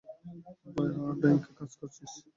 [1.19, 2.11] ডয়েঙ্কে কাজ করছিস?